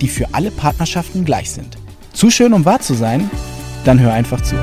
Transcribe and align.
die 0.00 0.08
für 0.08 0.34
alle 0.34 0.50
Partnerschaften 0.50 1.24
gleich 1.24 1.50
sind. 1.50 1.76
Zu 2.12 2.30
schön, 2.30 2.52
um 2.52 2.64
wahr 2.64 2.80
zu 2.80 2.94
sein? 2.94 3.30
Dann 3.84 4.00
hör 4.00 4.12
einfach 4.12 4.40
zu. 4.40 4.56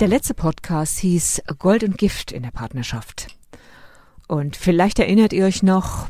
Der 0.00 0.08
letzte 0.08 0.34
Podcast 0.34 0.98
hieß 0.98 1.42
Gold 1.58 1.84
und 1.84 1.96
Gift 1.96 2.32
in 2.32 2.42
der 2.42 2.50
Partnerschaft. 2.50 3.28
Und 4.26 4.56
vielleicht 4.56 4.98
erinnert 4.98 5.32
ihr 5.32 5.44
euch 5.44 5.62
noch, 5.62 6.08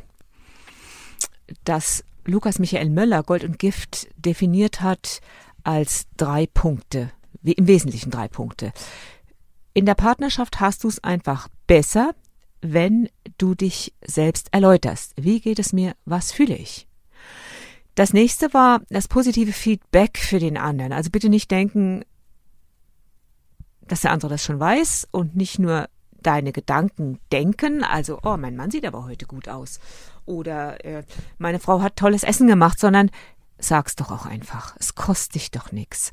dass 1.65 2.05
Lukas 2.25 2.59
Michael 2.59 2.91
Möller 2.91 3.23
Gold 3.23 3.45
und 3.45 3.59
Gift 3.59 4.09
definiert 4.17 4.81
hat 4.81 5.21
als 5.63 6.07
drei 6.17 6.47
Punkte, 6.47 7.11
im 7.43 7.67
Wesentlichen 7.67 8.11
drei 8.11 8.29
Punkte. 8.29 8.73
In 9.75 9.87
der 9.87 9.95
Partnerschaft 9.95 10.61
hast 10.61 10.85
du 10.85 10.89
es 10.89 11.03
einfach 11.03 11.49
besser, 11.67 12.15
wenn 12.65 13.11
du 13.37 13.55
dich 13.55 13.93
selbst 14.03 14.49
erläuterst. 14.53 15.13
Wie 15.17 15.41
geht 15.41 15.59
es 15.59 15.75
mir? 15.75 15.95
Was 16.07 16.33
fühle 16.33 16.57
ich? 16.57 16.89
Das 17.95 18.15
nächste 18.15 18.55
war 18.55 18.81
das 18.89 19.07
positive 19.07 19.53
Feedback 19.53 20.17
für 20.19 20.39
den 20.39 20.57
anderen. 20.57 20.93
Also 20.93 21.11
bitte 21.11 21.29
nicht 21.29 21.51
denken, 21.51 22.05
dass 23.83 24.01
der 24.01 24.13
andere 24.13 24.31
das 24.31 24.43
schon 24.43 24.59
weiß 24.59 25.09
und 25.11 25.37
nicht 25.37 25.59
nur 25.59 25.89
deine 26.23 26.53
Gedanken 26.53 27.21
denken, 27.31 27.85
also, 27.85 28.19
oh, 28.23 28.39
mein 28.39 28.57
Mann 28.57 28.71
sieht 28.71 28.87
aber 28.87 29.05
heute 29.05 29.27
gut 29.27 29.47
aus 29.47 29.79
oder 30.25 30.83
äh, 30.87 31.05
meine 31.37 31.61
Frau 31.61 31.83
hat 31.83 31.97
tolles 31.97 32.23
Essen 32.23 32.49
gemacht, 32.49 32.81
sondern 32.81 33.11
sag's 33.59 33.95
doch 33.95 34.11
auch 34.11 34.25
einfach. 34.25 34.75
Es 34.81 34.95
kostet 34.95 35.35
dich 35.35 35.51
doch 35.51 35.71
nichts. 35.71 36.13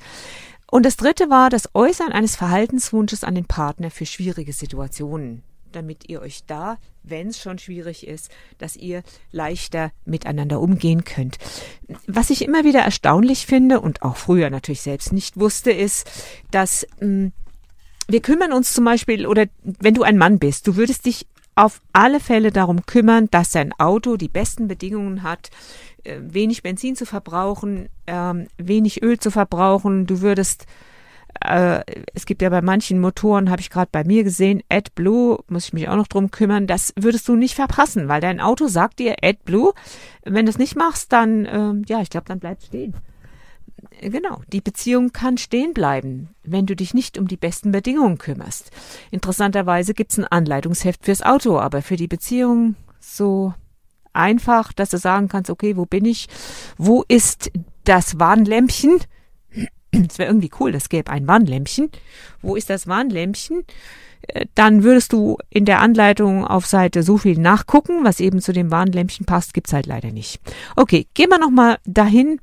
Und 0.69 0.85
das 0.85 0.97
dritte 0.97 1.29
war 1.29 1.49
das 1.49 1.73
Äußern 1.73 2.11
eines 2.11 2.35
Verhaltenswunsches 2.35 3.23
an 3.23 3.35
den 3.35 3.45
Partner 3.45 3.89
für 3.89 4.05
schwierige 4.05 4.51
Situationen 4.51 5.43
damit 5.71 6.09
ihr 6.09 6.21
euch 6.21 6.45
da, 6.45 6.77
wenn 7.03 7.29
es 7.29 7.39
schon 7.39 7.57
schwierig 7.57 8.07
ist, 8.07 8.29
dass 8.57 8.75
ihr 8.75 9.03
leichter 9.31 9.91
miteinander 10.05 10.59
umgehen 10.59 11.03
könnt. 11.03 11.37
Was 12.07 12.29
ich 12.29 12.43
immer 12.43 12.63
wieder 12.63 12.81
erstaunlich 12.81 13.45
finde 13.45 13.79
und 13.79 14.03
auch 14.03 14.17
früher 14.17 14.49
natürlich 14.49 14.81
selbst 14.81 15.13
nicht 15.13 15.39
wusste, 15.39 15.71
ist, 15.71 16.09
dass 16.51 16.85
mh, 16.99 17.05
hm, 17.05 17.31
wir 18.07 18.21
kümmern 18.21 18.51
uns 18.51 18.73
zum 18.73 18.83
Beispiel, 18.83 19.25
oder 19.25 19.45
wenn 19.63 19.93
du 19.93 20.03
ein 20.03 20.17
Mann 20.17 20.37
bist, 20.37 20.67
du 20.67 20.75
würdest 20.75 21.05
dich 21.05 21.27
auf 21.55 21.81
alle 21.93 22.19
Fälle 22.19 22.51
darum 22.51 22.85
kümmern, 22.85 23.27
dass 23.31 23.51
dein 23.51 23.73
Auto 23.73 24.17
die 24.17 24.27
besten 24.27 24.67
Bedingungen 24.67 25.23
hat, 25.23 25.49
äh, 26.03 26.17
wenig 26.21 26.63
Benzin 26.63 26.95
zu 26.95 27.05
verbrauchen, 27.05 27.89
ähm, 28.07 28.47
wenig 28.57 29.03
Öl 29.03 29.19
zu 29.19 29.31
verbrauchen. 29.31 30.07
Du 30.07 30.21
würdest 30.21 30.65
äh, 31.45 31.83
es 32.13 32.25
gibt 32.25 32.41
ja 32.41 32.49
bei 32.49 32.61
manchen 32.61 32.99
Motoren, 32.99 33.49
habe 33.49 33.61
ich 33.61 33.69
gerade 33.69 33.89
bei 33.91 34.03
mir 34.03 34.23
gesehen, 34.23 34.61
AdBlue, 34.69 35.43
muss 35.47 35.65
ich 35.65 35.73
mich 35.73 35.89
auch 35.89 35.95
noch 35.95 36.07
drum 36.07 36.31
kümmern, 36.31 36.67
das 36.67 36.93
würdest 36.95 37.27
du 37.27 37.35
nicht 37.35 37.55
verpassen, 37.55 38.07
weil 38.07 38.21
dein 38.21 38.39
Auto 38.39 38.67
sagt 38.67 38.99
dir 38.99 39.15
AdBlue, 39.21 39.73
wenn 40.23 40.45
du 40.45 40.51
es 40.51 40.57
nicht 40.57 40.75
machst, 40.75 41.11
dann, 41.11 41.45
äh, 41.45 41.73
ja, 41.87 42.01
ich 42.01 42.09
glaube, 42.09 42.25
dann 42.27 42.39
bleibt 42.39 42.63
stehen. 42.63 42.95
Genau, 43.99 44.41
die 44.51 44.61
Beziehung 44.61 45.11
kann 45.11 45.37
stehen 45.37 45.73
bleiben, 45.73 46.29
wenn 46.43 46.65
du 46.65 46.75
dich 46.75 46.93
nicht 46.93 47.17
um 47.17 47.27
die 47.27 47.37
besten 47.37 47.71
Bedingungen 47.71 48.17
kümmerst. 48.17 48.71
Interessanterweise 49.09 49.93
gibt's 49.93 50.17
ein 50.17 50.25
Anleitungsheft 50.25 51.05
fürs 51.05 51.23
Auto, 51.23 51.59
aber 51.59 51.81
für 51.81 51.95
die 51.95 52.07
Beziehung 52.07 52.75
so 52.99 53.53
einfach, 54.13 54.73
dass 54.73 54.89
du 54.89 54.97
sagen 54.97 55.27
kannst, 55.27 55.49
okay, 55.49 55.77
wo 55.77 55.85
bin 55.85 56.05
ich? 56.05 56.27
Wo 56.77 57.03
ist 57.07 57.51
das 57.83 58.19
Warnlämpchen? 58.19 58.99
Es 60.11 60.19
wäre 60.19 60.29
irgendwie 60.29 60.51
cool, 60.59 60.75
es 60.75 60.89
gäbe 60.89 61.11
ein 61.11 61.27
Warnlämpchen. 61.27 61.89
Wo 62.41 62.55
ist 62.55 62.69
das 62.69 62.87
Warnlämpchen? 62.87 63.63
Äh, 64.27 64.45
dann 64.55 64.83
würdest 64.83 65.13
du 65.13 65.37
in 65.49 65.65
der 65.65 65.79
Anleitung 65.81 66.45
auf 66.45 66.65
Seite 66.65 67.03
so 67.03 67.17
viel 67.17 67.37
nachgucken, 67.37 68.03
was 68.03 68.19
eben 68.19 68.41
zu 68.41 68.53
dem 68.53 68.71
Warnlämpchen 68.71 69.25
passt, 69.25 69.53
gibt's 69.53 69.73
halt 69.73 69.85
leider 69.85 70.11
nicht. 70.11 70.39
Okay, 70.75 71.07
gehen 71.13 71.29
wir 71.29 71.39
nochmal 71.39 71.77
dahin. 71.85 72.39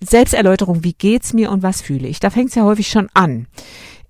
Selbsterläuterung, 0.00 0.84
wie 0.84 0.92
geht's 0.92 1.32
mir 1.32 1.50
und 1.50 1.62
was 1.62 1.80
fühle 1.80 2.08
ich? 2.08 2.20
Da 2.20 2.30
fängt's 2.30 2.54
ja 2.54 2.64
häufig 2.64 2.88
schon 2.88 3.08
an. 3.14 3.46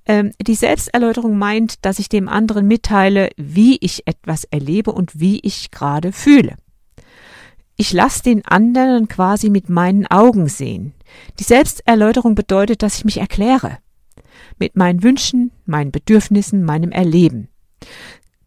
Ähm, 0.07 0.33
die 0.41 0.55
Selbsterläuterung 0.55 1.39
meint, 1.39 1.85
dass 1.85 1.99
ich 1.99 2.09
dem 2.09 2.29
anderen 2.29 2.67
mitteile, 2.67 3.31
wie 3.37 3.79
ich 3.81 4.07
etwas 4.07 4.45
erlebe 4.45 4.93
und 4.93 5.21
wie 5.21 5.39
ich 5.41 5.71
gerade 5.71 6.13
fühle. 6.13 6.57
Ich 7.81 7.95
lasse 7.95 8.23
den 8.23 8.45
anderen 8.45 9.09
quasi 9.09 9.49
mit 9.49 9.71
meinen 9.71 10.07
Augen 10.07 10.49
sehen. 10.49 10.93
Die 11.39 11.45
Selbsterläuterung 11.45 12.35
bedeutet, 12.35 12.83
dass 12.83 12.99
ich 12.99 13.07
mich 13.07 13.17
erkläre. 13.17 13.79
Mit 14.59 14.77
meinen 14.77 15.03
Wünschen, 15.03 15.51
meinen 15.65 15.91
Bedürfnissen, 15.91 16.63
meinem 16.63 16.93
Erleben. 16.93 17.49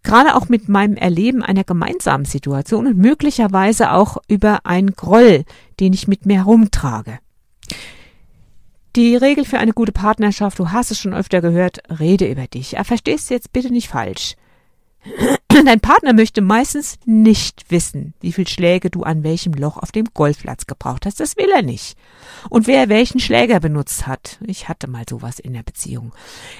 Gerade 0.03 0.35
auch 0.35 0.49
mit 0.49 0.69
meinem 0.69 0.97
Erleben 0.97 1.41
einer 1.41 1.63
gemeinsamen 1.63 2.25
Situation 2.25 2.85
und 2.85 2.95
möglicherweise 2.99 3.93
auch 3.93 4.17
über 4.27 4.67
einen 4.67 4.91
Groll, 4.91 5.45
den 5.79 5.93
ich 5.93 6.07
mit 6.07 6.27
mir 6.27 6.37
herumtrage. 6.37 7.17
Die 8.95 9.15
Regel 9.15 9.45
für 9.45 9.57
eine 9.57 9.73
gute 9.73 9.93
Partnerschaft, 9.93 10.59
du 10.59 10.69
hast 10.69 10.91
es 10.91 10.99
schon 10.99 11.15
öfter 11.15 11.41
gehört, 11.41 11.79
rede 11.99 12.29
über 12.29 12.45
dich. 12.45 12.75
Er 12.75 12.85
verstehst 12.85 13.31
jetzt 13.31 13.51
bitte 13.51 13.71
nicht 13.71 13.87
falsch. 13.87 14.35
Dein 15.65 15.79
Partner 15.79 16.13
möchte 16.13 16.41
meistens 16.41 16.97
nicht 17.05 17.65
wissen, 17.69 18.13
wie 18.21 18.31
viel 18.31 18.47
Schläge 18.47 18.89
du 18.89 19.03
an 19.03 19.23
welchem 19.23 19.53
Loch 19.53 19.77
auf 19.77 19.91
dem 19.91 20.05
Golfplatz 20.13 20.65
gebraucht 20.65 21.05
hast. 21.05 21.19
Das 21.19 21.37
will 21.37 21.49
er 21.53 21.61
nicht. 21.61 21.97
Und 22.49 22.67
wer 22.67 22.89
welchen 22.89 23.19
Schläger 23.19 23.59
benutzt 23.59 24.07
hat. 24.07 24.39
Ich 24.45 24.67
hatte 24.67 24.87
mal 24.87 25.03
sowas 25.09 25.39
in 25.39 25.53
der 25.53 25.63
Beziehung. 25.63 26.13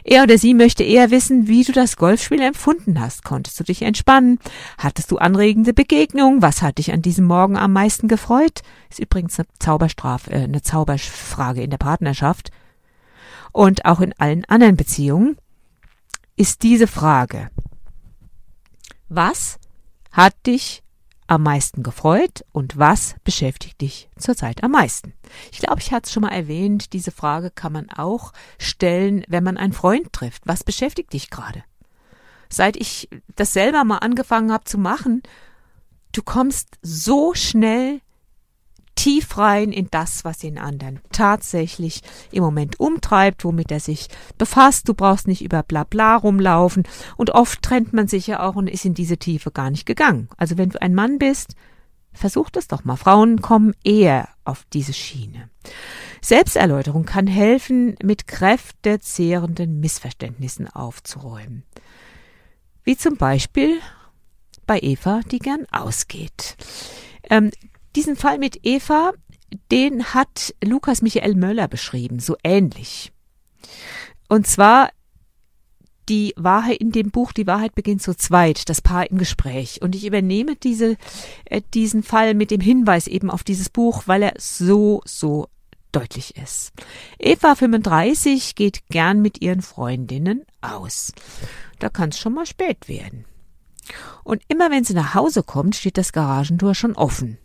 Er 0.04 0.24
oder 0.24 0.38
sie 0.38 0.54
möchte 0.54 0.84
eher 0.84 1.12
wissen, 1.12 1.48
wie 1.48 1.64
du 1.64 1.72
das 1.72 1.98
Golfspiel 1.98 2.42
empfunden 2.42 3.00
hast. 3.00 3.24
Konntest 3.24 3.60
du 3.60 3.64
dich 3.64 3.82
entspannen? 3.82 4.40
Hattest 4.78 5.12
du 5.12 5.18
anregende 5.18 5.74
Begegnungen? 5.74 6.42
Was 6.42 6.62
hat 6.62 6.78
dich 6.78 6.92
an 6.92 7.02
diesem 7.02 7.26
Morgen 7.26 7.58
am 7.58 7.74
meisten 7.74 8.08
gefreut? 8.08 8.62
Ist 8.90 9.00
übrigens 9.00 9.40
eine 9.40 9.48
Zauberstrafe, 9.60 10.32
äh, 10.32 10.44
eine 10.44 10.62
Zauberfrage 10.62 11.62
in 11.62 11.70
der 11.70 11.78
Partnerschaft. 11.78 12.52
Und 13.52 13.86
auch 13.86 14.02
in 14.02 14.14
allen 14.18 14.46
anderen 14.46 14.76
Beziehungen 14.76 15.38
ist 16.36 16.64
diese 16.64 16.88
Frage 16.88 17.50
was 19.16 19.60
hat 20.12 20.34
dich 20.46 20.84
am 21.28 21.44
meisten 21.44 21.84
gefreut 21.84 22.44
und 22.52 22.78
was 22.78 23.16
beschäftigt 23.24 23.82
dich 23.82 24.10
zurzeit 24.18 24.64
am 24.64 24.72
meisten? 24.72 25.14
Ich 25.52 25.60
glaube, 25.60 25.80
ich 25.80 25.92
hatte 25.92 26.08
es 26.08 26.12
schon 26.12 26.22
mal 26.22 26.30
erwähnt, 26.30 26.94
diese 26.94 27.12
Frage 27.12 27.50
kann 27.50 27.74
man 27.74 27.90
auch 27.90 28.34
stellen, 28.60 29.24
wenn 29.28 29.44
man 29.44 29.58
einen 29.58 29.74
Freund 29.74 30.12
trifft. 30.14 30.44
Was 30.46 30.64
beschäftigt 30.64 31.14
dich 31.14 31.30
gerade? 31.30 31.64
Seit 32.50 32.76
ich 32.76 33.10
das 33.36 33.54
selber 33.54 33.84
mal 33.84 33.98
angefangen 33.98 34.52
habe 34.52 34.66
zu 34.66 34.78
machen, 34.78 35.24
du 36.12 36.22
kommst 36.22 36.78
so 36.82 37.34
schnell 37.34 38.02
tief 38.96 39.38
rein 39.38 39.72
in 39.72 39.88
das, 39.92 40.24
was 40.24 40.40
den 40.40 40.58
anderen 40.58 41.00
tatsächlich 41.12 42.02
im 42.32 42.44
Moment 42.44 42.80
umtreibt, 42.80 43.44
womit 43.44 43.72
er 43.72 43.80
sich 43.80 44.08
befasst. 44.38 44.88
Du 44.88 44.94
brauchst 44.94 45.28
nicht 45.28 45.44
über 45.44 45.64
Blabla 45.64 46.16
rumlaufen. 46.16 46.84
Und 47.18 47.32
oft 47.32 47.62
trennt 47.62 47.94
man 47.94 48.08
sich 48.08 48.28
ja 48.28 48.42
auch 48.42 48.56
und 48.56 48.68
ist 48.68 48.86
in 48.86 48.94
diese 48.94 49.18
Tiefe 49.18 49.52
gar 49.52 49.70
nicht 49.70 49.86
gegangen. 49.86 50.30
Also 50.38 50.58
wenn 50.58 50.70
du 50.70 50.82
ein 50.82 50.94
Mann 50.94 51.20
bist, 51.20 51.56
versuch 52.14 52.50
das 52.50 52.68
doch 52.68 52.84
mal. 52.84 52.96
Frauen 52.96 53.42
kommen 53.42 53.74
eher 53.84 54.30
auf 54.46 54.66
diese 54.74 54.94
Schiene. 54.94 55.50
Selbsterläuterung 56.22 57.06
kann 57.06 57.28
helfen, 57.28 57.96
mit 58.04 58.28
kräftezehrenden 58.28 59.80
Missverständnissen 59.80 60.68
aufzuräumen. 60.68 61.64
Wie 62.84 62.98
zum 62.98 63.18
Beispiel 63.18 63.80
bei 64.66 64.80
Eva, 64.80 65.22
die 65.32 65.40
gern 65.40 65.66
ausgeht. 65.72 66.56
Ähm, 67.30 67.52
diesen 67.96 68.16
Fall 68.16 68.38
mit 68.38 68.60
Eva, 68.64 69.14
den 69.72 70.14
hat 70.14 70.54
Lukas 70.64 71.02
Michael 71.02 71.36
Möller 71.36 71.68
beschrieben, 71.68 72.20
so 72.20 72.36
ähnlich. 72.44 73.12
Und 74.28 74.48
zwar 74.48 74.90
die 76.10 76.34
Wahrheit 76.36 76.78
in 76.78 76.92
dem 76.92 77.12
Buch 77.12 77.32
Die 77.32 77.48
Wahrheit 77.48 77.76
beginnt 77.76 78.02
zu 78.02 78.16
zweit, 78.16 78.68
das 78.70 78.82
Paar 78.82 79.10
im 79.10 79.18
Gespräch. 79.18 79.82
Und 79.82 79.96
ich 79.96 80.06
übernehme 80.06 80.56
diese, 80.56 80.98
äh, 81.46 81.62
diesen 81.74 82.04
Fall 82.04 82.34
mit 82.34 82.52
dem 82.52 82.62
Hinweis 82.62 83.08
eben 83.08 83.32
auf 83.32 83.44
dieses 83.44 83.70
Buch, 83.70 84.04
weil 84.06 84.24
er 84.24 84.34
so, 84.38 85.02
so 85.06 85.48
deutlich 85.92 86.36
ist. 86.36 86.74
Eva 87.20 87.56
35 87.56 88.56
geht 88.56 88.88
gern 88.90 89.22
mit 89.22 89.42
ihren 89.42 89.62
Freundinnen 89.62 90.44
aus. 90.62 91.14
Da 91.80 91.90
kann 91.90 92.10
es 92.10 92.20
schon 92.20 92.34
mal 92.34 92.46
spät 92.46 92.88
werden. 92.88 93.26
Und 94.24 94.42
immer 94.48 94.72
wenn 94.72 94.84
sie 94.84 94.94
nach 94.94 95.14
Hause 95.14 95.44
kommt, 95.44 95.76
steht 95.76 95.98
das 95.98 96.14
Garagentor 96.14 96.74
schon 96.74 96.96
offen. 96.96 97.38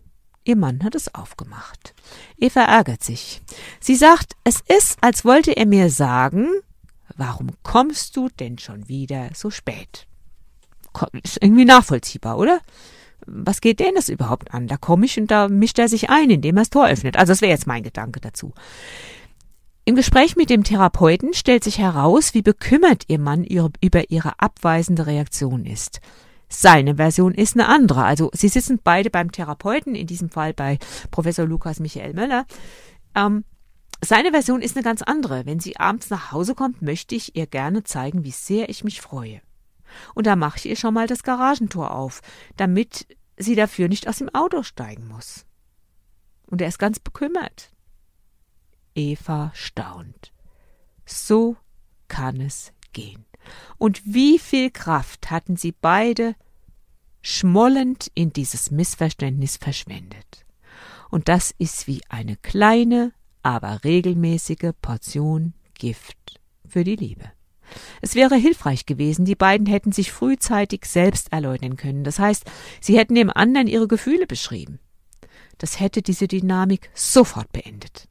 Ihr 0.49 0.57
Mann 0.57 0.83
hat 0.83 0.95
es 0.95 1.15
aufgemacht. 1.15 1.95
Eva 2.39 2.63
ärgert 2.63 3.05
sich. 3.05 3.43
Sie 3.81 3.95
sagt, 3.95 4.33
es 4.45 4.63
ist, 4.67 4.97
als 5.03 5.27
wollte 5.27 5.55
er 5.55 5.67
mir 5.67 5.91
sagen, 5.91 6.49
warum 7.19 7.49
kommst 7.63 8.17
du 8.17 8.31
denn 8.31 8.57
schon 8.57 8.89
wieder 8.89 9.29
so 9.35 9.51
spät? 9.51 10.07
Ist 11.23 11.43
irgendwie 11.43 11.67
nachvollziehbar, 11.67 12.39
oder? 12.39 12.61
Was 13.27 13.61
geht 13.61 13.79
denn 13.79 13.95
das 13.95 14.09
überhaupt 14.09 14.55
an? 14.55 14.69
Da 14.69 14.79
komme 14.79 15.05
ich 15.05 15.21
und 15.21 15.31
da 15.31 15.49
mischt 15.49 15.79
er 15.79 15.91
sich 15.91 16.09
ein, 16.09 16.31
indem 16.31 16.57
er 16.57 16.63
das 16.63 16.71
Tor 16.71 16.89
öffnet. 16.89 17.19
Also 17.19 17.33
das 17.33 17.43
wäre 17.43 17.53
jetzt 17.53 17.67
mein 17.67 17.83
Gedanke 17.83 18.19
dazu. 18.19 18.55
Im 19.85 19.97
Gespräch 19.97 20.35
mit 20.35 20.49
dem 20.49 20.65
Therapeuten 20.65 21.35
stellt 21.35 21.63
sich 21.63 21.77
heraus, 21.77 22.33
wie 22.33 22.41
bekümmert 22.41 23.05
ihr 23.09 23.19
Mann 23.19 23.45
über 23.45 24.11
ihre 24.11 24.41
abweisende 24.41 25.05
Reaktion 25.05 25.67
ist. 25.67 26.01
Seine 26.49 26.97
Version 26.97 27.35
ist 27.35 27.55
eine 27.55 27.69
andere. 27.69 28.05
Also 28.05 28.31
sie 28.33 28.49
sitzen 28.49 28.81
beide 28.83 29.11
beim 29.11 29.33
Therapeuten, 29.33 29.95
in 29.95 30.07
diesem 30.07 30.31
Fall 30.31 30.55
bei 30.55 30.79
Professor 31.11 31.47
Lukas 31.47 31.81
Michael 31.81 32.15
Möller. 32.15 32.47
Ähm, 33.15 33.45
seine 34.03 34.31
Version 34.31 34.63
ist 34.63 34.77
eine 34.77 34.85
ganz 34.85 35.03
andere. 35.03 35.45
Wenn 35.45 35.61
sie 35.61 35.77
abends 35.77 36.09
nach 36.11 36.33
Hause 36.33 36.55
kommt, 36.55 36.83
möchte 36.83 37.15
ich 37.15 37.37
ihr 37.37 37.47
gerne 37.47 37.83
zeigen, 37.83 38.25
wie 38.25 38.31
sehr 38.31 38.69
ich 38.69 38.85
mich 38.85 39.01
freue. 39.01 39.41
Und 40.15 40.27
da 40.27 40.37
mache 40.37 40.59
ich 40.59 40.67
ihr 40.67 40.77
schon 40.77 40.95
mal 40.95 41.07
das 41.07 41.23
Garagentor 41.23 41.95
auf, 41.95 42.21
damit 42.57 43.07
sie 43.37 43.55
dafür 43.55 43.89
nicht 43.89 44.09
aus 44.09 44.19
dem 44.19 44.29
Auto 44.35 44.63
steigen 44.63 45.09
muss. 45.09 45.45
Und 46.47 46.61
er 46.63 46.69
ist 46.69 46.79
ganz 46.79 46.99
bekümmert. 46.99 47.71
Eva 48.95 49.51
staunt. 49.55 50.33
So 51.05 51.57
kann 52.09 52.41
es 52.41 52.73
gehen. 52.93 53.28
Und 53.79 54.03
wie 54.05 54.39
viel 54.39 54.71
Kraft 54.71 55.31
hatten 55.31 55.57
sie 55.57 55.73
beide 55.73 56.35
schmollend 57.23 58.11
in 58.15 58.33
dieses 58.33 58.71
Missverständnis 58.71 59.57
verschwendet. 59.57 60.47
Und 61.11 61.29
das 61.29 61.55
ist 61.59 61.87
wie 61.87 62.01
eine 62.09 62.37
kleine, 62.37 63.13
aber 63.43 63.83
regelmäßige 63.85 64.73
Portion 64.81 65.55
Gift 65.75 66.41
für 66.67 66.85
die 66.85 66.97
Liebe. 66.97 67.33
Es 68.01 68.15
wäre 68.15 68.37
hilfreich 68.37 68.87
gewesen, 68.87 69.25
die 69.25 69.35
beiden 69.35 69.67
hätten 69.67 69.93
sich 69.93 70.11
frühzeitig 70.11 70.85
selbst 70.87 71.33
erläutern 71.33 71.77
können. 71.77 72.05
Das 72.05 72.19
heißt, 72.19 72.45
sie 72.81 72.99
hätten 72.99 73.15
dem 73.15 73.31
anderen 73.31 73.67
ihre 73.67 73.89
Gefühle 73.89 74.27
beschrieben. 74.27 74.79
Das 75.59 75.81
hätte 75.81 76.03
diese 76.03 76.29
Dynamik 76.29 76.91
sofort 76.95 77.53
beendet. 77.53 78.09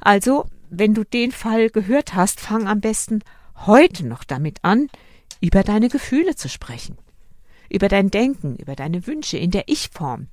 Also, 0.00 0.46
wenn 0.70 0.94
du 0.94 1.04
den 1.04 1.32
Fall 1.32 1.70
gehört 1.70 2.14
hast, 2.14 2.40
fang 2.40 2.66
am 2.66 2.80
besten 2.80 3.20
heute 3.66 4.06
noch 4.06 4.24
damit 4.24 4.58
an, 4.62 4.88
über 5.40 5.62
deine 5.62 5.88
Gefühle 5.88 6.36
zu 6.36 6.48
sprechen, 6.48 6.96
über 7.68 7.88
dein 7.88 8.10
Denken, 8.10 8.56
über 8.56 8.76
deine 8.76 9.06
Wünsche 9.06 9.38
in 9.38 9.50
der 9.50 9.68
Ich-Form 9.68 10.28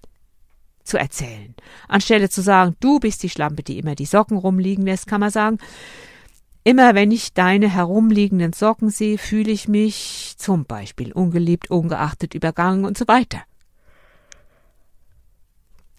zu 0.84 0.98
erzählen. 0.98 1.54
Anstelle 1.88 2.30
zu 2.30 2.42
sagen, 2.42 2.76
du 2.80 3.00
bist 3.00 3.24
die 3.24 3.30
Schlampe, 3.30 3.64
die 3.64 3.78
immer 3.78 3.96
die 3.96 4.06
Socken 4.06 4.38
rumliegen 4.38 4.86
lässt, 4.86 5.08
kann 5.08 5.20
man 5.20 5.32
sagen, 5.32 5.58
immer 6.64 6.96
wenn 6.96 7.12
ich 7.12 7.34
deine 7.34 7.70
herumliegenden 7.70 8.54
Socken 8.54 8.90
sehe, 8.90 9.18
fühle 9.18 9.52
ich 9.52 9.68
mich 9.68 10.36
zum 10.38 10.66
Beispiel 10.66 11.12
ungeliebt, 11.12 11.70
ungeachtet, 11.70 12.34
übergangen 12.34 12.86
und 12.86 12.98
so 12.98 13.08
weiter. 13.08 13.42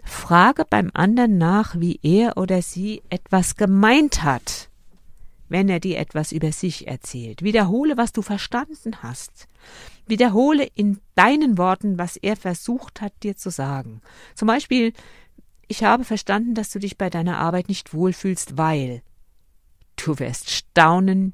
Frage 0.02 0.64
beim 0.68 0.90
anderen 0.94 1.36
nach, 1.36 1.78
wie 1.78 2.00
er 2.02 2.38
oder 2.38 2.62
sie 2.62 3.02
etwas 3.10 3.56
gemeint 3.56 4.22
hat 4.22 4.67
wenn 5.48 5.68
er 5.68 5.80
dir 5.80 5.98
etwas 5.98 6.32
über 6.32 6.52
sich 6.52 6.86
erzählt. 6.86 7.42
Wiederhole, 7.42 7.96
was 7.96 8.12
du 8.12 8.22
verstanden 8.22 9.02
hast. 9.02 9.48
Wiederhole 10.06 10.68
in 10.74 11.00
deinen 11.14 11.58
Worten, 11.58 11.98
was 11.98 12.16
er 12.16 12.36
versucht 12.36 13.00
hat, 13.00 13.12
dir 13.22 13.36
zu 13.36 13.50
sagen. 13.50 14.00
Zum 14.34 14.48
Beispiel, 14.48 14.92
ich 15.66 15.84
habe 15.84 16.04
verstanden, 16.04 16.54
dass 16.54 16.70
du 16.70 16.78
dich 16.78 16.96
bei 16.96 17.10
deiner 17.10 17.38
Arbeit 17.38 17.68
nicht 17.68 17.92
wohlfühlst, 17.92 18.56
weil. 18.56 19.02
Du 19.96 20.18
wirst 20.18 20.50
staunen, 20.50 21.32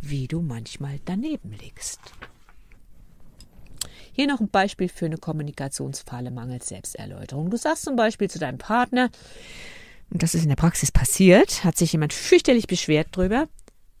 wie 0.00 0.26
du 0.26 0.42
manchmal 0.42 0.98
daneben 1.04 1.52
liegst. 1.52 2.00
Hier 4.12 4.26
noch 4.26 4.40
ein 4.40 4.48
Beispiel 4.48 4.88
für 4.88 5.06
eine 5.06 5.16
Kommunikationsfalle 5.16 6.30
mangels 6.30 6.68
Selbsterläuterung. 6.68 7.50
Du 7.50 7.56
sagst 7.56 7.84
zum 7.84 7.96
Beispiel 7.96 8.28
zu 8.28 8.38
deinem 8.38 8.58
Partner, 8.58 9.10
und 10.10 10.22
das 10.22 10.34
ist 10.34 10.42
in 10.42 10.48
der 10.48 10.56
Praxis 10.56 10.92
passiert, 10.92 11.64
hat 11.64 11.76
sich 11.76 11.92
jemand 11.92 12.12
fürchterlich 12.12 12.66
beschwert 12.66 13.08
drüber. 13.12 13.48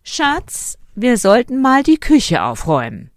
Schatz, 0.02 0.78
wir 0.94 1.18
sollten 1.18 1.62
mal 1.62 1.82
die 1.82 1.98
Küche 1.98 2.42
aufräumen. 2.42 3.10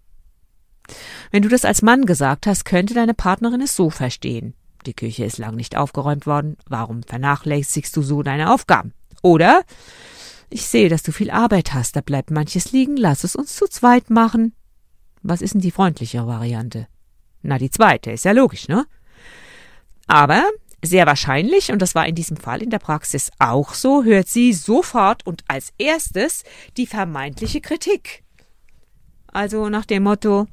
Wenn 1.30 1.42
du 1.42 1.48
das 1.48 1.64
als 1.64 1.82
Mann 1.82 2.06
gesagt 2.06 2.46
hast, 2.46 2.64
könnte 2.64 2.94
deine 2.94 3.14
Partnerin 3.14 3.60
es 3.60 3.74
so 3.74 3.90
verstehen. 3.90 4.54
Die 4.86 4.94
Küche 4.94 5.24
ist 5.24 5.38
lang 5.38 5.56
nicht 5.56 5.76
aufgeräumt 5.76 6.26
worden, 6.26 6.56
warum 6.68 7.02
vernachlässigst 7.02 7.96
du 7.96 8.02
so 8.02 8.22
deine 8.22 8.52
Aufgaben? 8.52 8.92
Oder 9.22 9.62
ich 10.50 10.66
sehe, 10.66 10.88
dass 10.88 11.02
du 11.02 11.10
viel 11.10 11.30
Arbeit 11.30 11.72
hast, 11.72 11.96
da 11.96 12.00
bleibt 12.00 12.30
manches 12.30 12.72
liegen, 12.72 12.96
lass 12.96 13.24
es 13.24 13.34
uns 13.34 13.56
zu 13.56 13.66
zweit 13.66 14.10
machen. 14.10 14.54
Was 15.22 15.40
ist 15.40 15.54
denn 15.54 15.62
die 15.62 15.70
freundlichere 15.70 16.26
Variante? 16.26 16.86
Na, 17.42 17.58
die 17.58 17.70
zweite, 17.70 18.12
ist 18.12 18.26
ja 18.26 18.32
logisch, 18.32 18.68
ne? 18.68 18.86
Aber 20.06 20.44
sehr 20.84 21.06
wahrscheinlich, 21.06 21.72
und 21.72 21.80
das 21.82 21.94
war 21.94 22.06
in 22.06 22.14
diesem 22.14 22.36
Fall 22.36 22.62
in 22.62 22.70
der 22.70 22.78
Praxis 22.78 23.30
auch 23.38 23.74
so, 23.74 24.04
hört 24.04 24.28
sie 24.28 24.52
sofort 24.52 25.26
und 25.26 25.44
als 25.48 25.72
erstes 25.78 26.44
die 26.76 26.86
vermeintliche 26.86 27.60
Kritik. 27.60 28.22
Also 29.26 29.68
nach 29.68 29.84
dem 29.84 30.04
Motto, 30.04 30.46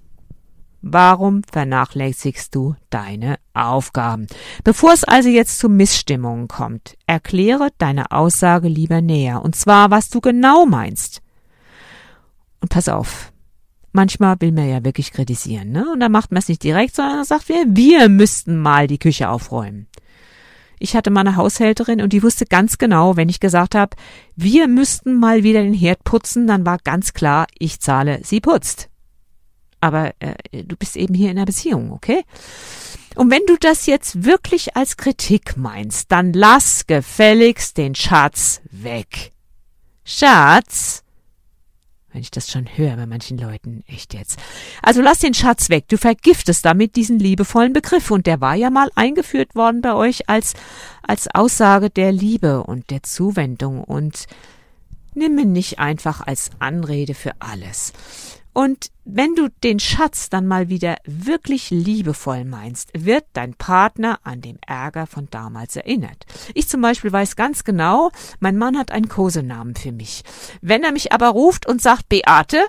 Warum 0.83 1.43
vernachlässigst 1.43 2.55
du 2.55 2.75
deine 2.89 3.37
Aufgaben? 3.53 4.25
Bevor 4.63 4.93
es 4.93 5.03
also 5.03 5.29
jetzt 5.29 5.59
zu 5.59 5.69
Missstimmungen 5.69 6.47
kommt, 6.47 6.97
erkläre 7.05 7.69
deine 7.77 8.11
Aussage 8.11 8.67
lieber 8.67 8.99
näher, 8.99 9.43
und 9.43 9.55
zwar, 9.55 9.91
was 9.91 10.09
du 10.09 10.21
genau 10.21 10.65
meinst. 10.65 11.21
Und 12.61 12.69
pass 12.69 12.89
auf, 12.89 13.31
manchmal 13.91 14.37
will 14.39 14.51
man 14.51 14.69
ja 14.69 14.83
wirklich 14.83 15.11
kritisieren, 15.11 15.71
ne? 15.71 15.85
Und 15.93 15.99
dann 15.99 16.11
macht 16.11 16.31
man 16.31 16.39
es 16.39 16.49
nicht 16.49 16.63
direkt, 16.63 16.95
sondern 16.95 17.25
sagt, 17.25 17.47
wir, 17.47 17.63
wir 17.67 18.09
müssten 18.09 18.57
mal 18.57 18.87
die 18.87 18.99
Küche 18.99 19.29
aufräumen. 19.29 19.87
Ich 20.81 20.95
hatte 20.95 21.11
mal 21.11 21.21
eine 21.21 21.35
Haushälterin 21.35 22.01
und 22.01 22.11
die 22.11 22.23
wusste 22.23 22.45
ganz 22.45 22.79
genau, 22.79 23.15
wenn 23.15 23.29
ich 23.29 23.39
gesagt 23.39 23.75
habe, 23.75 23.95
wir 24.35 24.67
müssten 24.67 25.13
mal 25.13 25.43
wieder 25.43 25.61
den 25.61 25.75
Herd 25.75 26.03
putzen, 26.03 26.47
dann 26.47 26.65
war 26.65 26.79
ganz 26.83 27.13
klar, 27.13 27.45
ich 27.59 27.79
zahle, 27.79 28.19
sie 28.23 28.41
putzt. 28.41 28.89
Aber 29.79 30.13
äh, 30.19 30.63
du 30.63 30.75
bist 30.75 30.97
eben 30.97 31.13
hier 31.13 31.29
in 31.29 31.37
einer 31.37 31.45
Beziehung, 31.45 31.91
okay? 31.91 32.23
Und 33.15 33.29
wenn 33.29 33.45
du 33.45 33.57
das 33.59 33.85
jetzt 33.85 34.23
wirklich 34.23 34.75
als 34.75 34.97
Kritik 34.97 35.55
meinst, 35.55 36.11
dann 36.11 36.33
lass 36.33 36.87
gefälligst 36.87 37.77
den 37.77 37.93
Schatz 37.93 38.61
weg. 38.71 39.33
Schatz, 40.03 41.03
wenn 42.11 42.21
ich 42.21 42.31
das 42.31 42.49
schon 42.49 42.65
höre 42.77 42.95
bei 42.95 43.05
manchen 43.05 43.37
Leuten, 43.37 43.83
echt 43.87 44.13
jetzt. 44.13 44.39
Also 44.81 45.01
lass 45.01 45.19
den 45.19 45.33
Schatz 45.33 45.69
weg, 45.69 45.85
du 45.87 45.97
vergiftest 45.97 46.65
damit 46.65 46.95
diesen 46.95 47.19
liebevollen 47.19 47.73
Begriff 47.73 48.11
und 48.11 48.27
der 48.27 48.41
war 48.41 48.55
ja 48.55 48.69
mal 48.69 48.89
eingeführt 48.95 49.55
worden 49.55 49.81
bei 49.81 49.93
euch 49.93 50.29
als, 50.29 50.53
als 51.03 51.27
Aussage 51.33 51.89
der 51.89 52.11
Liebe 52.11 52.63
und 52.63 52.89
der 52.89 53.03
Zuwendung 53.03 53.83
und 53.83 54.25
nimm 55.13 55.37
ihn 55.37 55.51
nicht 55.51 55.79
einfach 55.79 56.21
als 56.25 56.51
Anrede 56.59 57.13
für 57.13 57.33
alles. 57.39 57.93
Und 58.53 58.91
wenn 59.05 59.35
du 59.35 59.49
den 59.63 59.79
Schatz 59.79 60.29
dann 60.29 60.45
mal 60.45 60.69
wieder 60.69 60.97
wirklich 61.05 61.69
liebevoll 61.69 62.43
meinst, 62.43 62.89
wird 62.93 63.25
dein 63.33 63.53
Partner 63.53 64.19
an 64.23 64.41
dem 64.41 64.57
Ärger 64.65 65.07
von 65.07 65.27
damals 65.29 65.75
erinnert. 65.75 66.25
Ich 66.53 66.67
zum 66.67 66.81
Beispiel 66.81 67.11
weiß 67.11 67.35
ganz 67.35 67.63
genau, 67.63 68.11
mein 68.39 68.57
Mann 68.57 68.77
hat 68.77 68.91
einen 68.91 69.07
Kosenamen 69.07 69.75
für 69.75 69.91
mich. 69.91 70.23
Wenn 70.61 70.83
er 70.83 70.91
mich 70.91 71.13
aber 71.13 71.29
ruft 71.29 71.65
und 71.65 71.81
sagt, 71.81 72.09
Beate, 72.09 72.65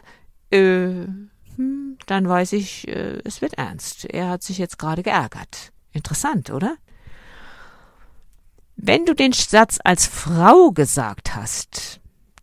äh, 0.51 1.07
hm, 1.57 1.99
dann 2.07 2.29
weiß 2.29 2.53
ich, 2.53 2.87
äh, 2.89 3.21
es 3.25 3.43
wird 3.43 3.55
ernst. 3.55 4.05
Er 4.05 4.29
hat 4.29 4.43
sich 4.43 4.59
jetzt 4.59 4.79
gerade 4.79 5.03
geärgert. 5.03 5.73
Interessant, 5.93 6.51
oder? 6.51 6.77
Wenn 8.77 9.05
du 9.05 9.15
den 9.15 9.33
Satz 9.33 9.79
als 9.83 10.07
Frau 10.07 10.71
gesagt 10.71 11.35
hast, 11.37 12.01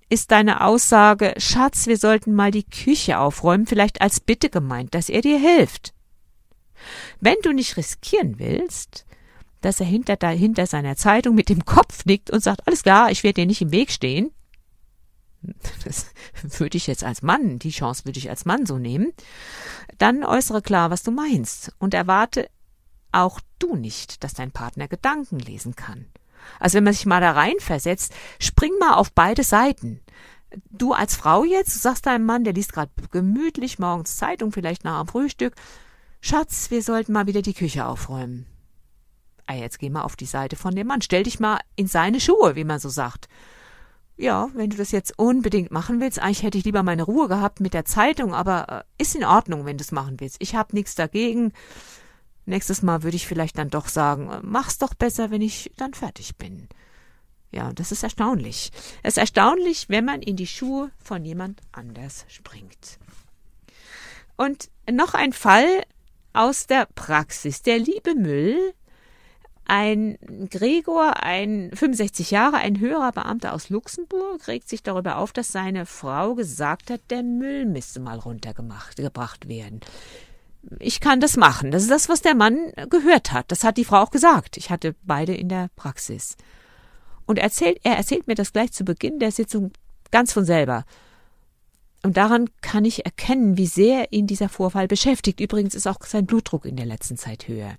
ist 0.10 0.32
deine 0.32 0.62
Aussage, 0.66 1.34
Schatz, 1.38 1.88
wir 1.88 1.98
sollten 1.98 2.34
mal 2.34 2.52
die 2.52 2.64
Küche 2.64 3.20
aufräumen, 3.20 3.68
vielleicht 3.68 4.02
als 4.02 4.20
Bitte 4.20 4.50
gemeint, 4.50 4.96
dass 4.96 5.10
er 5.10 5.22
dir 5.22 5.40
hilft. 5.40 5.94
Wenn 7.20 7.38
du 7.44 7.54
nicht 7.54 7.78
riskieren 7.78 8.40
willst, 8.40 9.06
dass 9.62 9.80
er 9.80 9.86
hinter, 9.86 10.18
hinter 10.30 10.66
seiner 10.66 10.96
Zeitung 10.96 11.36
mit 11.36 11.50
dem 11.50 11.66
Kopf 11.66 12.06
nickt 12.06 12.32
und 12.32 12.42
sagt, 12.42 12.66
alles 12.68 12.84
klar, 12.84 13.12
ich 13.12 13.24
werde 13.24 13.42
dir 13.42 13.48
nicht 13.48 13.62
im 13.62 13.72
Weg 13.72 13.92
stehen, 13.92 14.32
das 15.86 16.08
würde 16.60 16.78
ich 16.78 16.88
jetzt 16.88 17.04
als 17.04 17.22
Mann, 17.22 17.60
die 17.60 17.72
Chance 17.72 18.06
würde 18.06 18.20
ich 18.20 18.30
als 18.30 18.46
Mann 18.46 18.66
so 18.66 18.78
nehmen, 18.78 19.14
dann 19.98 20.24
äußere 20.24 20.62
klar, 20.62 20.90
was 20.90 21.04
du 21.04 21.12
meinst 21.12 21.74
und 21.80 21.94
erwarte 21.94 22.50
auch 23.12 23.40
du 23.58 23.76
nicht, 23.76 24.24
dass 24.24 24.34
dein 24.34 24.52
Partner 24.52 24.88
Gedanken 24.88 25.40
lesen 25.40 25.76
kann. 25.76 26.06
Also 26.60 26.78
wenn 26.78 26.84
man 26.84 26.94
sich 26.94 27.06
mal 27.06 27.22
da 27.22 27.32
reinversetzt, 27.32 28.14
spring 28.40 28.72
mal 28.80 28.96
auf 28.96 29.12
beide 29.12 29.44
Seiten. 29.44 30.02
Du 30.72 30.94
als 30.94 31.16
Frau 31.16 31.44
jetzt, 31.44 31.76
du 31.76 31.80
sagst 31.80 32.06
deinem 32.06 32.26
Mann, 32.26 32.44
der 32.44 32.54
liest 32.54 32.74
gerade 32.74 32.92
gemütlich 33.12 33.78
morgens 33.78 34.18
Zeitung, 34.18 34.52
vielleicht 34.52 34.84
nach 34.84 35.00
dem 35.00 35.08
Frühstück, 35.08 35.54
Schatz, 36.22 36.72
wir 36.72 36.82
sollten 36.82 37.14
mal 37.14 37.28
wieder 37.28 37.42
die 37.42 37.54
Küche 37.54 37.86
aufräumen. 37.86 38.46
ah, 39.46 39.54
jetzt 39.54 39.80
geh 39.80 39.90
mal 39.90 40.02
auf 40.04 40.16
die 40.16 40.26
Seite 40.26 40.56
von 40.56 40.76
dem 40.76 40.88
Mann, 40.88 41.02
stell 41.02 41.24
dich 41.24 41.40
mal 41.40 41.60
in 41.76 41.88
seine 41.88 42.20
Schuhe, 42.20 42.56
wie 42.56 42.64
man 42.64 42.80
so 42.80 42.90
sagt. 42.90 43.28
Ja, 44.20 44.50
wenn 44.54 44.70
du 44.70 44.76
das 44.76 44.92
jetzt 44.92 45.18
unbedingt 45.18 45.72
machen 45.72 46.02
willst, 46.02 46.20
eigentlich 46.20 46.44
hätte 46.44 46.58
ich 46.58 46.66
lieber 46.66 46.84
meine 46.84 47.04
Ruhe 47.04 47.30
gehabt 47.30 47.62
mit 47.62 47.74
der 47.74 47.86
Zeitung, 47.86 48.34
aber 48.34 48.86
äh, 49.00 49.02
ist 49.02 49.16
in 49.16 49.24
Ordnung, 49.24 49.66
wenn 49.66 49.78
du 49.78 49.84
es 49.84 49.94
machen 49.94 50.20
willst. 50.20 50.36
Ich 50.40 50.56
habe 50.56 50.76
nichts 50.76 50.94
dagegen. 50.94 51.54
Nächstes 52.50 52.82
Mal 52.82 53.04
würde 53.04 53.16
ich 53.16 53.28
vielleicht 53.28 53.60
dann 53.60 53.70
doch 53.70 53.88
sagen, 53.88 54.28
äh, 54.32 54.40
mach's 54.42 54.80
doch 54.80 54.96
besser, 54.96 55.30
wenn 55.30 55.42
ich 55.42 55.72
dann 55.78 55.94
fertig 55.94 56.36
bin. 56.36 56.68
Ja, 57.52 57.72
das 57.74 57.92
ist 57.92 58.02
erstaunlich. 58.02 58.72
Es 59.04 59.14
ist 59.14 59.18
erstaunlich, 59.18 59.88
wenn 59.90 60.04
man 60.04 60.24
in 60.24 60.36
die 60.36 60.48
Schuhe 60.48 60.90
von 60.98 61.24
jemand 61.26 61.62
anders 61.72 62.26
springt. 62.28 62.98
Und 64.36 64.70
noch 64.90 65.14
ein 65.14 65.32
Fall 65.32 65.84
aus 66.34 66.66
der 66.66 66.88
Praxis. 66.96 67.62
Der 67.62 67.78
liebe 67.78 68.16
Müll, 68.16 68.74
ein 69.66 70.18
Gregor, 70.50 71.22
ein 71.22 71.70
65 71.72 72.32
Jahre, 72.32 72.58
ein 72.58 72.80
höherer 72.80 73.12
Beamter 73.12 73.54
aus 73.54 73.70
Luxemburg, 73.70 74.48
regt 74.48 74.70
sich 74.70 74.82
darüber 74.82 75.18
auf, 75.18 75.34
dass 75.34 75.52
seine 75.52 75.86
Frau 75.86 76.34
gesagt 76.34 76.90
hat, 76.90 77.02
der 77.12 77.22
Müll 77.22 77.66
müsste 77.66 78.00
mal 78.00 78.18
runtergebracht 78.18 79.48
werden. 79.48 79.82
Ich 80.80 81.00
kann 81.00 81.20
das 81.20 81.38
machen. 81.38 81.72
Das 81.72 81.84
ist 81.84 81.92
das, 81.92 82.10
was 82.10 82.22
der 82.22 82.36
Mann 82.36 82.72
gehört 82.90 83.32
hat. 83.32 83.52
Das 83.52 83.64
hat 83.64 83.78
die 83.78 83.86
Frau 83.86 84.02
auch 84.02 84.12
gesagt. 84.12 84.58
Ich 84.58 84.70
hatte 84.70 84.96
beide 85.04 85.34
in 85.34 85.50
der 85.50 85.70
Praxis. 85.76 86.36
Und 87.26 87.40
erzählt, 87.40 87.80
er 87.84 87.96
erzählt 87.96 88.28
mir 88.28 88.36
das 88.36 88.54
gleich 88.54 88.72
zu 88.72 88.84
Beginn 88.84 89.20
der 89.20 89.32
Sitzung 89.32 89.72
ganz 90.12 90.34
von 90.34 90.46
selber. 90.46 90.86
Und 92.04 92.18
daran 92.18 92.50
kann 92.62 92.86
ich 92.86 93.06
erkennen, 93.06 93.58
wie 93.58 93.68
sehr 93.68 94.12
ihn 94.12 94.28
dieser 94.28 94.50
Vorfall 94.50 94.88
beschäftigt. 94.88 95.40
Übrigens 95.40 95.76
ist 95.76 95.88
auch 95.88 95.98
sein 96.06 96.26
Blutdruck 96.26 96.66
in 96.66 96.76
der 96.76 96.86
letzten 96.86 97.18
Zeit 97.18 97.48
höher. 97.48 97.76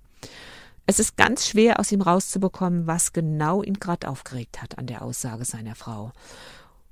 Es 0.85 0.99
ist 0.99 1.17
ganz 1.17 1.47
schwer 1.47 1.79
aus 1.79 1.91
ihm 1.91 2.01
rauszubekommen, 2.01 2.87
was 2.87 3.13
genau 3.13 3.63
ihn 3.63 3.79
gerade 3.79 4.07
aufgeregt 4.07 4.61
hat 4.61 4.77
an 4.77 4.87
der 4.87 5.01
Aussage 5.01 5.45
seiner 5.45 5.75
Frau. 5.75 6.11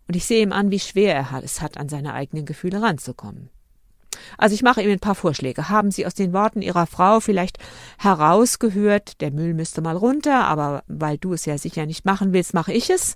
Und 0.08 0.15
ich 0.15 0.25
sehe 0.25 0.41
ihm 0.41 0.53
an, 0.53 0.72
wie 0.72 0.79
schwer 0.79 1.15
er 1.15 1.43
es 1.43 1.62
hat, 1.62 1.77
an 1.77 1.89
seine 1.89 2.13
eigenen 2.13 2.46
Gefühle 2.46 2.81
ranzukommen. 2.81 3.50
Also 4.38 4.55
ich 4.55 4.63
mache 4.63 4.81
ihm 4.81 4.91
ein 4.91 4.99
paar 4.99 5.15
Vorschläge. 5.15 5.69
Haben 5.69 5.91
Sie 5.91 6.05
aus 6.05 6.13
den 6.13 6.33
Worten 6.33 6.61
Ihrer 6.61 6.88
Frau 6.88 7.19
vielleicht 7.19 7.57
herausgehört, 7.97 9.21
der 9.21 9.31
Müll 9.31 9.53
müsste 9.53 9.81
mal 9.81 9.95
runter, 9.95 10.45
aber 10.45 10.83
weil 10.88 11.17
du 11.17 11.33
es 11.33 11.45
ja 11.45 11.57
sicher 11.57 11.85
nicht 11.85 12.05
machen 12.05 12.33
willst, 12.33 12.53
mache 12.53 12.73
ich 12.73 12.89
es? 12.89 13.15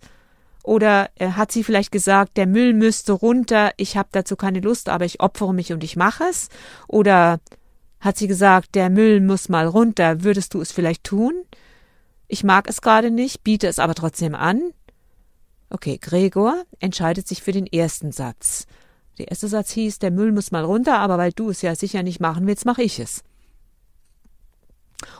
Oder 0.63 1.10
äh, 1.15 1.31
hat 1.31 1.51
sie 1.51 1.63
vielleicht 1.63 1.91
gesagt, 1.91 2.38
der 2.38 2.48
Müll 2.48 2.74
müsste 2.74 3.12
runter, 3.12 3.72
ich 3.75 3.98
habe 3.98 4.10
dazu 4.12 4.38
keine 4.38 4.62
Lust, 4.62 4.88
aber 4.88 5.03
ich 5.03 5.19
opfere 5.19 5.53
mich 5.53 5.74
und 5.74 5.83
ich 5.83 5.98
mache 5.98 6.24
es? 6.29 6.48
Oder 6.88 7.39
hat 8.00 8.17
sie 8.17 8.27
gesagt, 8.27 8.75
der 8.75 8.89
Müll 8.89 9.19
muss 9.19 9.50
mal 9.50 9.67
runter, 9.67 10.24
würdest 10.24 10.53
du 10.53 10.62
es 10.62 10.72
vielleicht 10.72 11.03
tun? 11.03 11.33
Ich 12.27 12.43
mag 12.43 12.69
es 12.69 12.81
gerade 12.81 13.12
nicht, 13.12 13.43
biete 13.43 13.67
es 13.67 13.77
aber 13.77 13.93
trotzdem 13.93 14.36
an. 14.36 14.72
Okay, 15.69 15.98
Gregor 16.00 16.63
entscheidet 16.79 17.27
sich 17.27 17.43
für 17.43 17.51
den 17.51 17.67
ersten 17.67 18.12
Satz. 18.12 18.65
Der 19.17 19.27
erste 19.29 19.48
Satz 19.48 19.72
hieß, 19.72 20.00
der 20.00 20.12
Müll 20.12 20.32
muss 20.32 20.51
mal 20.51 20.65
runter, 20.65 20.98
aber 20.98 21.17
weil 21.17 21.32
du 21.32 21.50
es 21.50 21.62
ja 21.62 21.75
sicher 21.75 22.03
nicht 22.03 22.20
machen 22.20 22.48
willst, 22.48 22.65
mache 22.65 22.84
ich 22.84 23.00
es. 23.00 23.24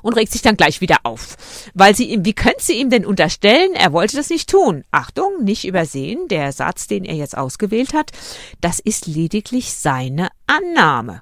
Und 0.02 0.16
regt 0.16 0.32
sich 0.32 0.42
dann 0.42 0.58
gleich 0.58 0.82
wieder 0.82 1.00
auf. 1.04 1.36
Weil 1.74 1.96
sie 1.96 2.10
ihm, 2.10 2.26
wie 2.26 2.34
könnte 2.34 2.64
sie 2.64 2.80
ihm 2.80 2.90
denn 2.90 3.06
unterstellen, 3.06 3.74
er 3.74 3.94
wollte 3.94 4.16
das 4.16 4.30
nicht 4.30 4.50
tun? 4.50 4.84
Achtung, 4.92 5.44
nicht 5.44 5.66
übersehen, 5.66 6.28
der 6.30 6.52
Satz, 6.52 6.88
den 6.88 7.06
er 7.06 7.16
jetzt 7.16 7.38
ausgewählt 7.38 7.94
hat, 7.94 8.12
das 8.62 8.80
ist 8.80 9.08
lediglich 9.08 9.74
seine 9.74 10.30
Annahme. 10.48 11.22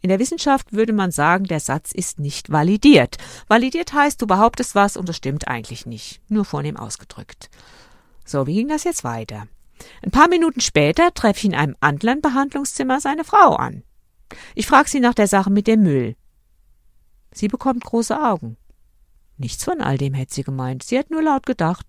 In 0.00 0.10
der 0.10 0.18
Wissenschaft 0.18 0.74
würde 0.74 0.92
man 0.92 1.12
sagen, 1.12 1.44
der 1.44 1.60
Satz 1.60 1.92
ist 1.92 2.18
nicht 2.18 2.52
validiert. 2.52 3.16
Validiert 3.48 3.94
heißt, 3.94 4.20
du 4.20 4.26
behauptest 4.26 4.74
was 4.74 4.98
und 4.98 5.08
es 5.08 5.16
stimmt 5.16 5.48
eigentlich 5.48 5.86
nicht. 5.86 6.20
Nur 6.28 6.44
vornehm 6.44 6.76
ausgedrückt. 6.76 7.48
So, 8.26 8.46
wie 8.46 8.54
ging 8.54 8.68
das 8.68 8.84
jetzt 8.84 9.04
weiter? 9.04 9.46
Ein 10.02 10.10
paar 10.10 10.28
Minuten 10.28 10.60
später 10.60 11.12
treffe 11.14 11.40
ich 11.40 11.44
in 11.46 11.54
einem 11.54 11.76
anderen 11.80 12.20
Behandlungszimmer 12.20 13.00
seine 13.00 13.24
Frau 13.24 13.56
an. 13.56 13.82
Ich 14.54 14.66
frage 14.66 14.88
sie 14.88 15.00
nach 15.00 15.14
der 15.14 15.28
Sache 15.28 15.50
mit 15.50 15.66
dem 15.66 15.82
Müll. 15.82 16.16
Sie 17.32 17.48
bekommt 17.48 17.84
große 17.84 18.20
Augen. 18.20 18.56
Nichts 19.36 19.64
von 19.64 19.80
all 19.80 19.98
dem 19.98 20.14
hätte 20.14 20.34
sie 20.34 20.44
gemeint. 20.44 20.84
Sie 20.84 20.98
hat 20.98 21.10
nur 21.10 21.22
laut 21.22 21.44
gedacht, 21.44 21.86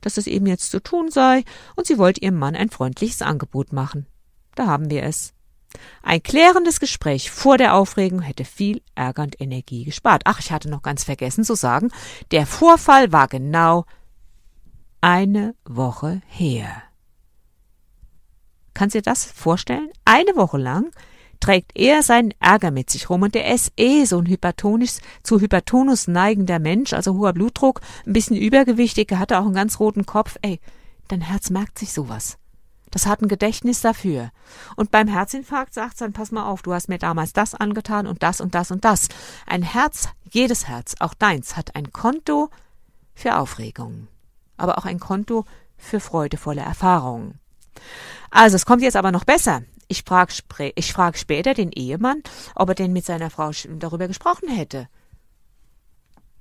dass 0.00 0.16
es 0.16 0.28
eben 0.28 0.46
jetzt 0.46 0.70
zu 0.70 0.80
tun 0.80 1.10
sei, 1.10 1.44
und 1.74 1.86
sie 1.86 1.98
wollte 1.98 2.20
ihrem 2.20 2.38
Mann 2.38 2.54
ein 2.54 2.70
freundliches 2.70 3.22
Angebot 3.22 3.72
machen. 3.72 4.06
Da 4.54 4.66
haben 4.66 4.90
wir 4.90 5.02
es. 5.02 5.34
Ein 6.02 6.22
klärendes 6.22 6.78
Gespräch 6.78 7.32
vor 7.32 7.58
der 7.58 7.74
Aufregung 7.74 8.20
hätte 8.20 8.44
viel 8.44 8.80
Ärger 8.94 9.24
und 9.24 9.40
Energie 9.40 9.84
gespart. 9.84 10.22
Ach, 10.24 10.38
ich 10.38 10.52
hatte 10.52 10.70
noch 10.70 10.82
ganz 10.82 11.02
vergessen 11.02 11.42
zu 11.42 11.56
sagen, 11.56 11.90
der 12.30 12.46
Vorfall 12.46 13.12
war 13.12 13.26
genau 13.26 13.84
eine 15.00 15.56
Woche 15.64 16.22
her. 16.28 16.84
Kannst 18.74 18.94
du 18.94 18.98
dir 18.98 19.10
das 19.10 19.24
vorstellen? 19.24 19.88
Eine 20.04 20.36
Woche 20.36 20.58
lang 20.58 20.90
trägt 21.40 21.72
er 21.74 22.02
seinen 22.02 22.32
Ärger 22.40 22.70
mit 22.70 22.90
sich 22.90 23.10
rum 23.10 23.22
und 23.22 23.34
der 23.34 23.52
ist 23.52 23.72
eh 23.76 24.04
so 24.04 24.18
ein 24.18 24.26
hypertonisch, 24.26 24.98
zu 25.22 25.40
Hypertonus 25.40 26.08
neigender 26.08 26.58
Mensch, 26.58 26.92
also 26.92 27.14
hoher 27.14 27.32
Blutdruck, 27.32 27.80
ein 28.06 28.12
bisschen 28.12 28.36
übergewichtig, 28.36 29.10
er 29.12 29.18
hatte 29.18 29.38
auch 29.38 29.44
einen 29.44 29.54
ganz 29.54 29.78
roten 29.78 30.06
Kopf. 30.06 30.36
Ey, 30.42 30.60
dein 31.08 31.20
Herz 31.20 31.50
merkt 31.50 31.78
sich 31.78 31.92
sowas. 31.92 32.38
Das 32.90 33.06
hat 33.06 33.20
ein 33.22 33.28
Gedächtnis 33.28 33.80
dafür. 33.80 34.30
Und 34.76 34.90
beim 34.90 35.08
Herzinfarkt 35.08 35.74
sagt 35.74 36.00
dann, 36.00 36.12
pass 36.12 36.30
mal 36.30 36.46
auf, 36.46 36.62
du 36.62 36.72
hast 36.72 36.88
mir 36.88 36.98
damals 36.98 37.32
das 37.32 37.54
angetan 37.54 38.06
und 38.06 38.22
das 38.22 38.40
und 38.40 38.54
das 38.54 38.70
und 38.70 38.84
das. 38.84 39.08
Ein 39.46 39.62
Herz, 39.62 40.08
jedes 40.30 40.68
Herz, 40.68 40.94
auch 41.00 41.12
deins, 41.12 41.56
hat 41.56 41.74
ein 41.74 41.92
Konto 41.92 42.50
für 43.14 43.36
Aufregungen, 43.36 44.08
aber 44.56 44.78
auch 44.78 44.84
ein 44.84 45.00
Konto 45.00 45.44
für 45.76 46.00
freudevolle 46.00 46.60
Erfahrungen. 46.60 47.40
Also, 48.34 48.56
es 48.56 48.66
kommt 48.66 48.82
jetzt 48.82 48.96
aber 48.96 49.12
noch 49.12 49.22
besser. 49.22 49.62
Ich 49.86 50.02
frage 50.02 50.32
ich 50.74 50.92
frag 50.92 51.16
später 51.16 51.54
den 51.54 51.70
Ehemann, 51.70 52.20
ob 52.56 52.68
er 52.68 52.74
denn 52.74 52.92
mit 52.92 53.04
seiner 53.06 53.30
Frau 53.30 53.52
darüber 53.78 54.08
gesprochen 54.08 54.48
hätte, 54.48 54.88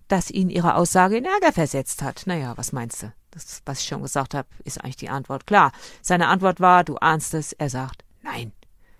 dass 0.07 0.31
ihn 0.31 0.49
ihre 0.49 0.73
Aussage 0.73 1.17
in 1.17 1.25
Ärger 1.25 1.53
versetzt 1.53 2.01
hat. 2.01 2.23
Naja, 2.25 2.57
was 2.57 2.71
meinst 2.71 3.03
du? 3.03 3.13
Das, 3.29 3.61
was 3.65 3.81
ich 3.81 3.87
schon 3.87 4.01
gesagt 4.01 4.33
habe, 4.33 4.47
ist 4.63 4.83
eigentlich 4.83 4.95
die 4.95 5.09
Antwort 5.09 5.45
klar. 5.45 5.71
Seine 6.01 6.29
Antwort 6.29 6.59
war, 6.59 6.83
du 6.83 6.97
ahnst 6.97 7.35
es, 7.35 7.53
er 7.53 7.69
sagt 7.69 8.03
nein. 8.23 8.53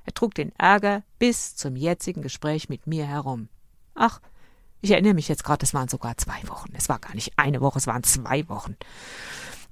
Er 0.05 0.13
trug 0.13 0.35
den 0.35 0.51
Ärger 0.59 1.01
bis 1.17 1.55
zum 1.55 1.75
jetzigen 1.75 2.21
Gespräch 2.21 2.69
mit 2.69 2.85
mir 2.85 3.07
herum. 3.07 3.49
Ach, 3.95 4.21
ich 4.81 4.91
erinnere 4.91 5.15
mich 5.15 5.29
jetzt 5.29 5.43
gerade, 5.43 5.65
es 5.65 5.73
waren 5.73 5.89
sogar 5.89 6.15
zwei 6.17 6.47
Wochen. 6.47 6.71
Es 6.77 6.89
war 6.89 6.99
gar 6.99 7.15
nicht 7.15 7.39
eine 7.39 7.59
Woche, 7.59 7.79
es 7.79 7.87
waren 7.87 8.03
zwei 8.03 8.47
Wochen. 8.49 8.77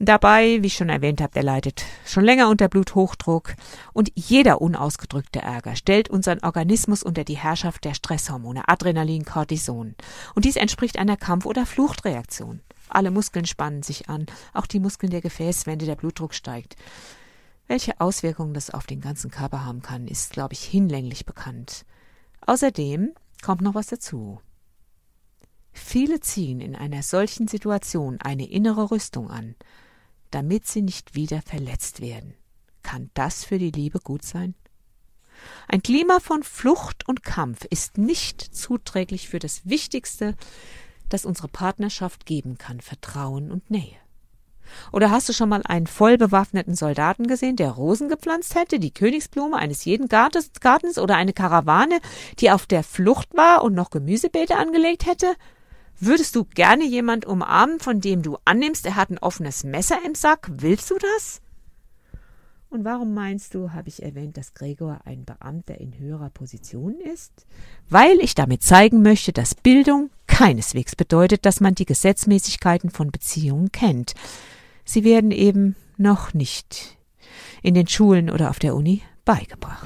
Dabei, 0.04 0.64
wie 0.64 0.66
ich 0.66 0.74
schon 0.74 0.90
erwähnt 0.90 1.22
habe, 1.22 1.34
der 1.34 1.44
leidet 1.44 1.86
schon 2.08 2.24
länger 2.24 2.50
unter 2.50 2.68
Bluthochdruck 2.68 3.54
und 3.94 4.12
jeder 4.16 4.60
unausgedrückte 4.60 5.44
Ärger 5.44 5.76
stellt 5.76 6.10
unseren 6.10 6.40
Organismus 6.40 7.04
unter 7.04 7.24
die 7.24 7.38
Herrschaft 7.38 7.86
der 7.86 7.94
Stresshormone 7.94 8.68
Adrenalin, 8.68 9.26
Cortison. 9.26 9.94
Und 10.34 10.46
dies 10.46 10.56
entspricht 10.56 10.98
einer 10.98 11.18
Kampf- 11.18 11.46
oder 11.46 11.68
Fluchtreaktion. 11.68 12.62
Alle 12.90 13.12
Muskeln 13.12 13.46
spannen 13.46 13.84
sich 13.84 14.10
an, 14.10 14.26
auch 14.56 14.66
die 14.66 14.80
Muskeln 14.80 15.12
der 15.12 15.22
Gefäßwände, 15.22 15.86
der 15.86 15.96
Blutdruck 15.96 16.34
steigt. 16.34 16.78
Welche 17.68 18.02
Auswirkungen 18.02 18.56
das 18.56 18.72
auf 18.72 18.88
den 18.88 19.02
ganzen 19.02 19.30
Körper 19.30 19.66
haben 19.66 19.84
kann, 19.84 20.08
ist, 20.08 20.32
glaube 20.32 20.56
ich, 20.56 20.64
hinlänglich 20.64 21.28
bekannt. 21.28 21.86
Außerdem 22.48 23.12
kommt 23.44 23.62
noch 23.62 23.76
was 23.76 23.86
dazu. 23.86 24.42
Viele 25.74 26.22
ziehen 26.22 26.60
in 26.60 26.76
einer 26.76 27.04
solchen 27.04 27.48
Situation 27.48 28.20
eine 28.20 28.50
innere 28.50 28.90
Rüstung 28.90 29.30
an, 29.30 29.54
damit 30.32 30.68
sie 30.68 30.82
nicht 30.82 31.16
wieder 31.16 31.42
verletzt 31.42 32.02
werden. 32.02 32.34
Kann 32.84 33.12
das 33.14 33.46
für 33.46 33.60
die 33.60 33.72
Liebe 33.72 34.00
gut 34.00 34.24
sein? 34.24 34.56
Ein 35.68 35.82
Klima 35.82 36.20
von 36.20 36.44
Flucht 36.44 37.08
und 37.08 37.24
Kampf 37.24 37.66
ist 37.70 37.98
nicht 37.98 38.42
zuträglich 38.42 39.30
für 39.30 39.40
das 39.40 39.66
Wichtigste, 39.66 40.36
das 41.10 41.26
unsere 41.26 41.48
Partnerschaft 41.48 42.26
geben 42.26 42.58
kann, 42.58 42.80
Vertrauen 42.80 43.52
und 43.52 43.70
Nähe. 43.70 43.98
Oder 44.92 45.12
hast 45.12 45.28
du 45.28 45.34
schon 45.34 45.50
mal 45.50 45.62
einen 45.66 45.88
voll 45.88 46.18
bewaffneten 46.18 46.76
Soldaten 46.76 47.28
gesehen, 47.28 47.56
der 47.56 47.72
Rosen 47.72 48.08
gepflanzt 48.08 48.56
hätte, 48.56 48.80
die 48.80 48.94
Königsblume 48.94 49.58
eines 49.58 49.84
jeden 49.84 50.08
Gartens 50.08 50.98
oder 50.98 51.16
eine 51.16 51.34
Karawane, 51.34 52.00
die 52.40 52.52
auf 52.52 52.66
der 52.66 52.84
Flucht 52.84 53.36
war 53.36 53.64
und 53.64 53.74
noch 53.74 53.90
Gemüsebeete 53.90 54.56
angelegt 54.56 55.06
hätte? 55.06 55.36
Würdest 56.04 56.36
du 56.36 56.46
gerne 56.46 56.84
jemand 56.84 57.26
umarmen, 57.26 57.80
von 57.80 58.02
dem 58.02 58.24
du 58.24 58.40
annimmst, 58.44 58.88
er 58.88 58.96
hat 58.96 59.12
ein 59.12 59.20
offenes 59.20 59.64
Messer 59.64 60.00
im 60.04 60.16
Sack? 60.16 60.50
Willst 60.52 60.90
du 60.90 60.96
das? 60.98 61.42
Und 62.72 62.84
warum 62.86 63.14
meinst 63.14 63.54
du, 63.54 63.72
habe 63.72 63.88
ich 63.88 64.02
erwähnt, 64.02 64.36
dass 64.36 64.56
Gregor 64.56 65.02
ein 65.06 65.26
Beamter 65.26 65.80
in 65.80 66.00
höherer 66.00 66.32
Position 66.32 67.00
ist? 67.00 67.46
Weil 67.88 68.20
ich 68.20 68.34
damit 68.34 68.64
zeigen 68.64 69.04
möchte, 69.04 69.32
dass 69.32 69.54
Bildung 69.54 70.10
keineswegs 70.26 70.96
bedeutet, 70.96 71.46
dass 71.46 71.60
man 71.60 71.76
die 71.76 71.86
Gesetzmäßigkeiten 71.86 72.90
von 72.90 73.12
Beziehungen 73.12 73.72
kennt. 73.72 74.16
Sie 74.86 75.04
werden 75.04 75.30
eben 75.30 75.76
noch 75.98 76.34
nicht 76.34 76.98
in 77.62 77.76
den 77.76 77.88
Schulen 77.88 78.32
oder 78.32 78.50
auf 78.50 78.58
der 78.58 78.74
Uni 78.74 79.04
beigebracht. 79.24 79.86